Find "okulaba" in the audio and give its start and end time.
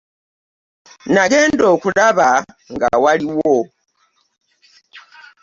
1.73-2.29